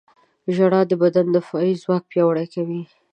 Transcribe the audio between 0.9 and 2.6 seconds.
بدن دفاعي ځواک پیاوړی